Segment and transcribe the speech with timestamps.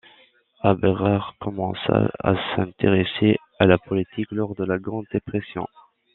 [0.63, 5.67] Aberhart commença à s'intéresser à la politique lors de la Grande Dépression.